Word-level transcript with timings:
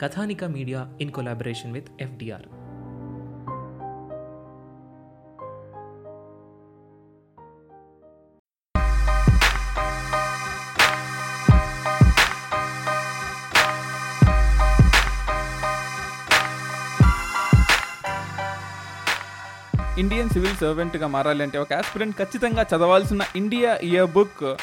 Kathanika 0.00 0.44
media 0.44 0.88
in 1.00 1.10
collaboration 1.10 1.72
with 1.72 1.88
FDR. 2.00 2.40
Indian 20.00 20.28
civil 20.28 20.56
సర్వెంట్గా 20.56 21.06
మారాలి 21.06 21.42
అంటే 21.42 21.58
ఒక 21.58 21.72
ఆస్పిరెంట్ 21.72 22.16
ఖచ్చితంగా 22.16 22.62
చదవాల్సిన 22.62 23.22
ఇండియా 23.36 23.76
ఇయర్ 23.76 24.12
బుక్ 24.12 24.56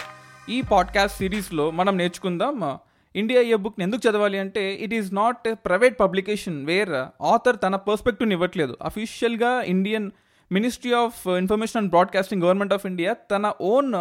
ఈ 0.50 0.62
పాడ్కాస్ట్ 0.62 1.18
సిరీస్లో 1.18 1.72
మనం 1.72 1.98
నేర్చుకుందాం. 1.98 2.80
ఇండియా 3.18 3.42
ఇయర్ 3.42 3.62
బుక్ని 3.62 3.84
ఎందుకు 3.84 4.10
చదవాలి 4.10 4.38
అంటే 4.38 4.64
it 4.76 4.94
is 4.94 5.14
not 5.14 5.48
private 5.54 6.00
publication 6.00 6.66
where 6.66 6.94
author 7.23 7.58
తన 7.64 7.76
పర్స్పెక్టివ్ని 7.76 8.36
ఇవ్వట్లేదు. 8.36 8.78
అఫీషియల్గా 8.82 9.62
Indian 9.62 10.12
ministry 10.52 10.92
of 10.94 11.28
information 11.28 11.80
and 11.81 11.90
broadcasting 11.90 12.44
government 12.44 12.73
of 12.73 12.86
India 12.86 13.14
తన 13.31 13.52
ఓన్ 13.62 13.95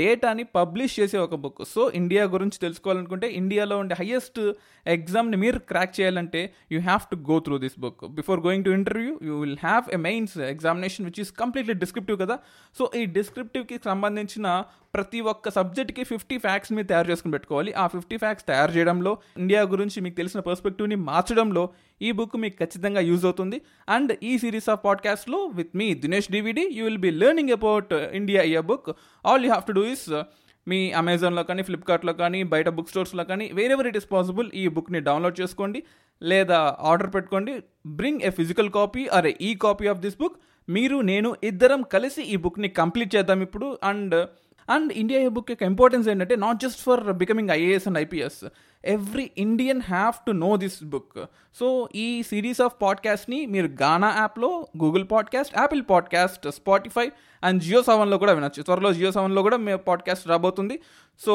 డేటాని 0.00 0.44
పబ్లిష్ 0.44 1.00
చేసే 1.00 1.18
ఒక 1.18 1.34
బుక్. 1.34 1.62
సో 1.74 1.90
ఇండియా 1.90 2.24
గురించి 2.24 2.58
తెలుసుకోవాలనుకుంటే 2.58 3.26
ఇండియాలో 3.32 3.78
ఉండే 3.78 3.96
హయ్యెస్ట్ 3.98 4.40
ఎగ్జామ్ని 4.86 5.36
మీరు 5.36 5.58
క్రాక్ 5.58 6.00
చేయాలంటే 6.00 6.52
you 6.72 6.80
have 6.80 7.04
to 7.12 7.16
go 7.30 7.38
through 7.38 7.58
this 7.58 7.78
book. 7.84 8.04
Before 8.18 8.40
going 8.40 8.64
to 8.64 8.70
interview 8.70 9.18
you 9.22 9.36
will 9.40 9.58
have 9.62 9.84
a 9.92 9.96
mains 9.96 10.38
examination 10.38 11.06
which 11.06 11.20
is 11.20 11.32
completely 11.32 11.74
descriptive 11.74 12.18
కదా. 12.24 12.38
సో 12.78 12.90
ఈ 12.96 13.04
డిస్క్రిప్టివ్కి 13.18 13.78
సంబంధించిన 13.84 14.64
ప్రతి 14.94 15.20
ఒక్క 15.20 15.50
సబ్జెక్ట్కి 15.50 16.04
ఫిఫ్టీ 16.04 16.38
ఫ్యాక్ట్స్ 16.38 16.72
మీరు 16.72 16.86
తయారు 16.86 17.10
చేసుకుని 17.10 17.32
పెట్టుకోవాలి. 17.32 17.72
ఆ 17.72 17.86
ఫిఫ్టీ 17.86 18.16
ఫ్యాక్ట్స్ 18.16 18.46
తయారు 18.46 18.72
చేయడంలో 18.72 19.18
ఇండియా 19.38 19.62
గురించి 19.62 20.00
మీకు 20.00 20.16
తెలిసిన 20.16 20.40
పర్స్పెక్టివ్ని 20.40 20.96
మార్చడంలో 21.10 21.64
ఈ 22.02 22.12
బుక్ 22.12 22.36
మీకు 22.36 22.56
ఖచ్చితంగా 22.58 23.00
యూజ్ 23.00 23.24
అవుతుంది. 23.24 23.60
అండ్ 23.88 24.16
ఈ 24.22 24.38
సిరీస్ 24.38 24.68
ఆఫ్ 24.68 24.80
పాడ్కాస్ట్లో 24.84 25.38
with 25.38 25.76
me 25.76 25.94
Dinesh 25.94 26.32
DVD 26.32 26.68
you 26.72 26.84
will 26.84 26.98
be 26.98 27.10
learning 27.10 27.50
about 27.50 27.92
India 27.92 28.42
year 28.42 28.66
book 28.66 28.90
all 29.26 29.44
you 29.44 29.50
have 29.50 29.66
to 29.66 29.72
do 29.72 29.84
is 29.84 30.22
మీ 30.68 30.92
అమెజాన్లో 30.92 31.42
కానీ 31.42 31.62
ఫ్లిప్కార్ట్లో 31.62 32.12
కానీ 32.12 32.42
బయట 32.42 32.68
బుక్ 32.68 32.88
స్టోర్స్లో 32.88 33.24
కానీ 33.24 33.50
వేరెవర్ 33.52 33.86
ఇట్ 33.86 33.96
ఇస్ 33.96 34.12
పాసిబుల్ 34.12 34.50
ఈ 34.54 34.68
బుక్ని 34.68 35.00
డౌన్లోడ్ 35.00 35.40
చేసుకోండి. 35.40 35.82
లేదా 36.22 36.76
ఆర్డర్ 36.80 37.14
పెట్టుకోండి. 37.14 37.62
Bring 37.86 38.20
a 38.22 38.30
physical 38.30 38.70
copy 38.70 39.06
or 39.06 39.26
e 39.40 39.54
copy 39.54 39.86
of 39.86 39.98
this 39.98 40.16
book 40.20 40.36
మీరు 40.68 41.00
నేను 41.00 41.36
ఇద్దరం 41.44 41.82
కలిసి 41.82 42.22
ఈ 42.22 42.36
బుక్ని 42.36 42.68
కంప్లీట్ 42.68 43.16
చేద్దాం 43.16 43.42
ఇప్పుడు. 43.42 43.78
అండ్ 43.84 44.26
అండ్ 44.68 44.92
ఇండియా 44.92 45.20
ఈ 45.20 45.28
బుక్ 45.28 45.50
యొక్క 45.50 45.62
ఇంపార్టెన్స్ 45.62 46.08
ఏంటంటే 46.08 46.36
not 46.36 46.60
just 46.60 46.80
for 46.80 47.12
becoming 47.12 47.50
IAS 47.50 47.88
and 47.88 47.98
IPS 47.98 48.44
every 48.84 49.30
Indian 49.38 49.80
have 49.82 50.14
to 50.26 50.32
know 50.32 50.56
this 50.56 50.84
book 50.84 51.18
so 51.60 51.88
ఈ 51.94 52.22
సిరీస్ 52.22 52.60
ఆఫ్ 52.60 52.74
పాడ్కాస్ట్ని 52.82 53.46
మీరు 53.46 53.66
గానా 53.82 54.14
యాప్లో 54.18 54.66
Google 54.82 55.06
podcast 55.12 55.58
Apple 55.58 55.82
podcast 55.90 56.50
Spotify 56.50 57.06
and 57.42 57.62
Jio 57.62 57.82
సెవెన్లో 57.82 58.18
కూడా 58.18 58.32
వినొచ్చు. 58.32 58.62
త్వరలో 58.62 58.92
జియో 58.92 59.12
సెవెన్లో 59.12 59.42
కూడా 59.42 59.56
మీ 59.56 59.76
పాడ్కాస్ట్ 59.76 60.28
రాబోతుంది. 60.28 60.80
So 61.18 61.34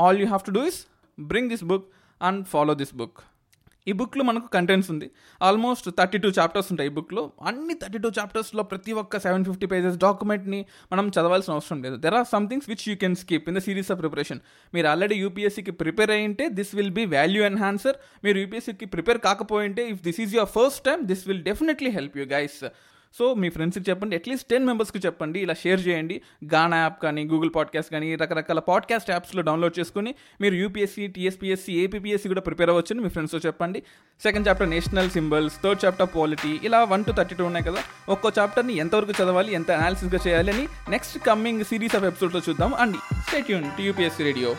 all 0.00 0.18
you 0.18 0.26
have 0.26 0.46
to 0.46 0.50
do 0.50 0.62
is 0.64 0.86
bring 1.20 1.48
this 1.48 1.64
book 1.64 1.86
and 2.22 2.46
follow 2.46 2.74
this 2.74 2.94
book 2.94 3.18
ఈ 3.86 3.92
బుక్లో 4.00 4.22
మనకు 4.24 4.48
కంటెంట్స్ 4.56 4.90
ఉంది. 4.94 5.06
ఆల్మోస్ట్ 5.42 5.86
థర్టీ 5.98 6.18
టూ 6.24 6.28
చాప్టర్స్ 6.38 6.68
ఉంటాయి 6.72 6.90
ఈ 6.90 6.92
బుక్లో. 6.98 7.22
అన్ని 7.48 7.74
థర్టీ 7.82 7.98
టూ 8.04 8.08
చాప్టర్స్లో 8.18 8.62
ప్రతి 8.72 8.92
ఒక్క 9.02 9.20
సెవెన్ 9.26 9.44
ఫిఫ్టీ 9.48 9.66
పేజెస్ 9.72 9.96
డాక్యుమెంట్ని 10.06 10.60
మనం 10.92 11.08
చదవాల్సిన 11.16 11.52
అవసరం 11.58 11.78
లేదు. 11.86 11.96
There 12.04 12.16
are 12.20 12.28
some things 12.34 12.68
which 12.72 12.84
you 12.88 12.94
can 13.02 13.16
skip 13.22 13.48
in 13.52 13.58
the 13.58 13.62
series 13.68 13.90
of 13.94 14.00
preparation 14.04 14.40
మీరు 14.74 14.88
ఆల్రెడీ 14.92 15.18
యూపీఎస్సీకి 15.24 15.74
prepare 15.82 16.12
అయ్యింటే 16.16 16.46
this 16.60 16.74
will 16.78 16.94
be 17.00 17.06
value 17.16 17.42
enhancer 17.52 17.98
మీరు 18.26 18.38
యూపీఎస్సీకి 18.44 18.88
prepare 18.96 19.20
కాకపోయింటే 19.28 19.84
if 19.94 20.02
this 20.08 20.20
is 20.26 20.34
your 20.38 20.52
first 20.58 20.82
time 20.90 21.00
this 21.12 21.26
will 21.30 21.44
definitely 21.50 21.92
help 21.98 22.16
you 22.22 22.26
guys 22.36 22.60
so 23.18 23.34
మీ 23.34 23.48
ఫ్రెండ్స్కి 23.48 23.90
చెప్పండి 23.90 24.16
at least 24.16 24.48
ten 24.48 24.66
మెంబర్స్కి 24.66 24.98
చెప్పండి 24.98 25.40
ఇలా 25.40 25.54
share 25.54 25.88
చేయండి. 25.88 26.20
గానా 26.54 26.76
యాప్ 26.76 27.02
కానీ 27.02 27.24
గూగుల్ 27.24 27.50
పాడ్కాస్ట్ 27.56 27.90
కానీ 27.90 28.14
రకరకాల 28.14 28.58
పాడ్కాస్ట్ 28.58 29.10
యాప్స్లో 29.10 29.42
డౌన్లోడ్ 29.42 29.80
చేసుకుని 29.80 30.14
మీరు 30.40 30.54
యూపీఎస్సీ 30.54 31.06
టీఎస్పీఎస్సీ 31.06 31.72
ఏపీఎస్సీ 31.72 32.28
కూడా 32.28 32.40
ప్రిపేర్ 32.40 32.70
అవ్వచ్చని 32.70 33.00
మీ 33.00 33.08
ఫ్రెండ్స్తో 33.08 33.38
చెప్పండి. 33.46 33.82
Second 34.22 34.48
chapter 34.48 34.70
national 34.70 35.10
symbols. 35.10 35.62
Third 35.62 35.84
chapter 35.84 36.08
polity. 36.16 36.60
ఇలా 36.62 36.84
వన్ 36.84 37.04
టు 37.04 37.12
థర్టీ 37.12 37.34
టూ 37.34 37.44
ఉన్నాయి 37.44 37.64
కదా. 37.64 37.82
ఒక్కో 38.08 38.32
చాప్టర్ని 38.38 38.76
ఎంతవరకు 38.76 39.10
చదవాలి 39.10 39.52
ఎంత 39.52 39.70
అనాలిసిస్గా 39.70 40.20
చేయాలి 40.26 40.52
అని 40.52 40.68
నెక్స్ట్ 40.90 41.18
కమ్మింగ్ 41.18 41.64
సిరీస్ 41.64 41.96
ఆఫ్ 41.96 42.04
ఎపిసోడ్లో 42.04 42.40
చూద్దాం. 42.48 42.74
అండి 42.74 42.98
స్టేట్ 43.28 43.50
యూన్ 43.50 43.80
యూపీఎస్సీ 43.80 44.24
రేడియో 44.24 44.56